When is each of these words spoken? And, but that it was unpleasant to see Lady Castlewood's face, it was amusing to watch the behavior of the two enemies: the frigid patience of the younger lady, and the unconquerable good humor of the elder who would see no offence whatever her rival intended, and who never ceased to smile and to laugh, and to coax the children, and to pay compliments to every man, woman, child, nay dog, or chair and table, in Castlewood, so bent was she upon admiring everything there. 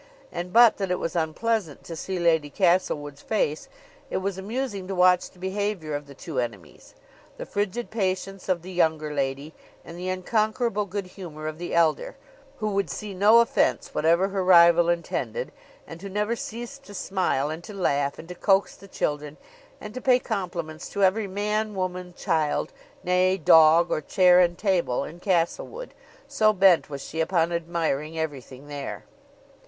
And, 0.31 0.51
but 0.51 0.77
that 0.77 0.89
it 0.89 0.97
was 0.97 1.15
unpleasant 1.15 1.83
to 1.83 1.95
see 1.95 2.17
Lady 2.17 2.49
Castlewood's 2.49 3.21
face, 3.21 3.69
it 4.09 4.17
was 4.17 4.35
amusing 4.39 4.87
to 4.87 4.95
watch 4.95 5.29
the 5.29 5.37
behavior 5.37 5.93
of 5.93 6.07
the 6.07 6.15
two 6.15 6.39
enemies: 6.39 6.95
the 7.37 7.45
frigid 7.45 7.91
patience 7.91 8.49
of 8.49 8.63
the 8.63 8.71
younger 8.71 9.13
lady, 9.13 9.53
and 9.85 9.95
the 9.99 10.09
unconquerable 10.09 10.85
good 10.85 11.05
humor 11.05 11.45
of 11.45 11.59
the 11.59 11.75
elder 11.75 12.15
who 12.57 12.69
would 12.71 12.89
see 12.89 13.13
no 13.13 13.41
offence 13.41 13.93
whatever 13.93 14.29
her 14.29 14.43
rival 14.43 14.89
intended, 14.89 15.51
and 15.85 16.01
who 16.01 16.09
never 16.09 16.35
ceased 16.35 16.81
to 16.85 16.95
smile 16.95 17.51
and 17.51 17.63
to 17.63 17.71
laugh, 17.71 18.17
and 18.17 18.27
to 18.29 18.33
coax 18.33 18.75
the 18.75 18.87
children, 18.87 19.37
and 19.79 19.93
to 19.93 20.01
pay 20.01 20.17
compliments 20.17 20.89
to 20.89 21.03
every 21.03 21.27
man, 21.27 21.75
woman, 21.75 22.11
child, 22.17 22.73
nay 23.03 23.37
dog, 23.37 23.91
or 23.91 24.01
chair 24.01 24.39
and 24.39 24.57
table, 24.57 25.03
in 25.03 25.19
Castlewood, 25.19 25.93
so 26.27 26.51
bent 26.51 26.89
was 26.89 27.03
she 27.07 27.21
upon 27.21 27.51
admiring 27.51 28.17
everything 28.17 28.67
there. 28.67 29.05